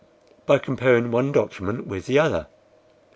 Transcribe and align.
"By 0.47 0.57
comparing 0.57 1.11
one 1.11 1.31
document 1.31 1.85
with 1.85 2.07
the 2.07 2.17
other." 2.17 2.47